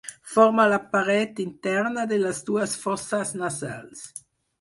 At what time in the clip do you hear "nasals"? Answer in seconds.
3.43-4.03